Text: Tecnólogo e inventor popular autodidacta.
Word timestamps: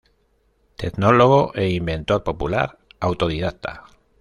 Tecnólogo 0.77 1.51
e 1.53 1.69
inventor 1.69 2.23
popular 2.23 2.79
autodidacta. 2.99 3.85